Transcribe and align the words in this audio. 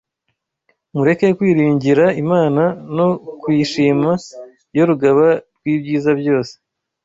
Mureke 0.93 1.27
kwiringira 1.37 2.05
Imana 2.23 2.63
no 2.95 3.07
kuyishima 3.41 4.11
yo 4.77 4.83
Rugaba 4.89 5.25
rw’ibyiza 5.57 6.11
byose 6.19 6.53